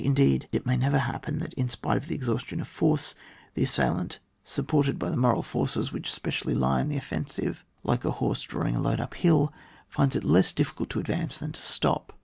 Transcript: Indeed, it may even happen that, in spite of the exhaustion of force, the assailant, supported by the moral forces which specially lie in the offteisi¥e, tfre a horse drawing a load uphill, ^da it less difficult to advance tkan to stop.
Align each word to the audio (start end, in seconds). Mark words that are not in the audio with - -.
Indeed, 0.03 0.47
it 0.51 0.65
may 0.65 0.73
even 0.73 0.93
happen 0.93 1.37
that, 1.37 1.53
in 1.53 1.69
spite 1.69 1.95
of 1.97 2.07
the 2.07 2.15
exhaustion 2.15 2.59
of 2.59 2.67
force, 2.67 3.13
the 3.53 3.61
assailant, 3.61 4.17
supported 4.43 4.97
by 4.97 5.11
the 5.11 5.15
moral 5.15 5.43
forces 5.43 5.91
which 5.91 6.11
specially 6.11 6.55
lie 6.55 6.81
in 6.81 6.89
the 6.89 6.97
offteisi¥e, 6.97 7.55
tfre 7.85 8.05
a 8.05 8.09
horse 8.09 8.41
drawing 8.41 8.75
a 8.75 8.81
load 8.81 8.99
uphill, 8.99 9.53
^da 9.93 10.15
it 10.15 10.23
less 10.23 10.53
difficult 10.53 10.89
to 10.89 10.99
advance 10.99 11.37
tkan 11.37 11.53
to 11.53 11.61
stop. 11.61 12.13